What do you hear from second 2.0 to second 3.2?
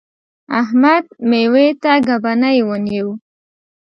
ګبڼۍ ونیو.